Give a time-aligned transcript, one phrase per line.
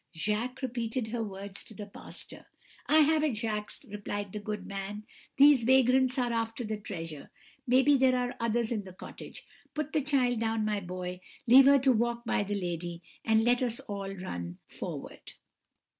[0.15, 2.47] "Jacques repeated her words to the pastor.
[2.87, 5.03] "'I have it, Jacques,' replied the good man;
[5.37, 7.29] 'these vagrants are after the treasure;
[7.67, 9.45] maybe there are others in the cottage;
[9.75, 13.61] put the child down, my boy, leave her to walk by the lady, and let
[13.61, 15.33] us all run forward.'